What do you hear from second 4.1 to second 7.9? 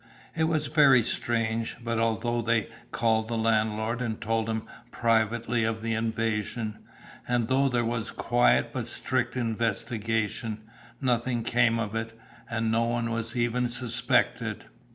told him privately of the invasion, and though there